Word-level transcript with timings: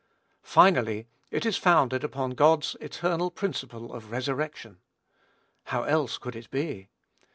Finally, 0.41 1.05
it 1.29 1.45
is 1.45 1.57
founded 1.57 2.03
upon 2.03 2.31
God's 2.31 2.75
eternal 2.81 3.29
principle 3.29 3.93
of 3.93 4.09
resurrection. 4.09 4.79
How 5.65 5.83
else 5.83 6.17
could 6.17 6.35
it 6.35 6.49
be? 6.49 6.89